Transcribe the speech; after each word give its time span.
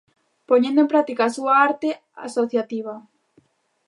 Poñendo 0.49 0.79
en 0.83 0.91
práctica 0.93 1.21
a 1.25 1.33
súa 1.37 1.53
arte 1.69 1.89
asociativa. 2.27 2.95